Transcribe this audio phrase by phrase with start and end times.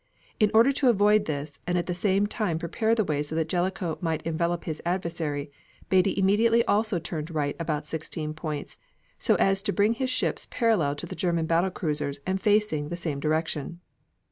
[0.39, 3.47] In order to avoid this and at the same time prepare the way so that
[3.47, 5.51] Jellicoe might envelop his adversary,
[5.89, 8.79] Beatty immediately also turned right around 16 points,
[9.19, 12.97] so as to bring his ships parallel to the German battle cruisers and facing the
[12.97, 13.79] same direction.